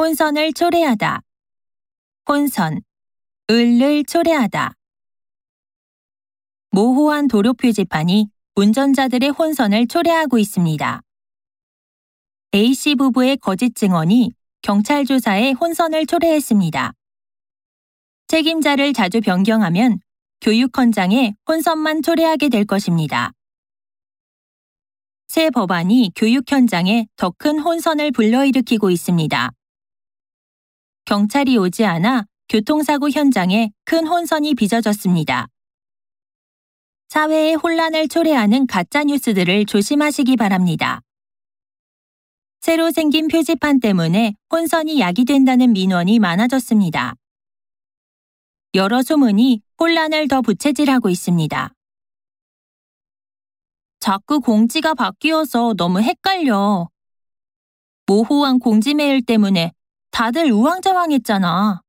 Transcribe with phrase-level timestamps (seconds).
[0.00, 1.20] 혼선을 초래하다.
[2.26, 2.80] 혼선,
[3.50, 4.72] 을을 초래하다.
[6.70, 11.02] 모호한 도로 표지판이 운전자들의 혼선을 초래하고 있습니다.
[12.54, 14.32] A씨 부부의 거짓 증언이
[14.62, 16.94] 경찰 조사에 혼선을 초래했습니다.
[18.28, 20.00] 책임자를 자주 변경하면
[20.40, 23.32] 교육헌장에 혼선만 초래하게 될 것입니다.
[25.28, 29.50] 새 법안이 교육 현장에 더 큰 혼선을 불러일으키고 있습니다.
[31.10, 35.48] 경찰이 오지 않아 교통사고 현장에 큰 혼선이 빚어졌습니다.
[37.08, 41.00] 사회에 혼란을 초래하는 가짜 뉴스들을 조심하시기 바랍니다.
[42.60, 47.16] 새로 생긴 표지판 때문에 혼선이 야기된다는 민원이 많아졌습니다.
[48.74, 51.74] 여러 소문이 혼란을 더 부채질하고 있습니다.
[53.98, 56.88] 자꾸 공지가 바뀌어서 너무 헷갈려.
[58.06, 59.72] 모호한 공지 메일 때문에
[60.10, 61.82] 다들 우왕좌왕했잖아.